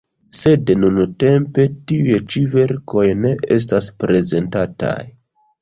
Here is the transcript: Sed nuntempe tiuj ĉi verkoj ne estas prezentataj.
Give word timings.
Sed 0.35 0.71
nuntempe 0.83 1.67
tiuj 1.91 2.17
ĉi 2.35 2.43
verkoj 2.55 3.07
ne 3.27 3.35
estas 3.59 3.93
prezentataj. 4.05 4.99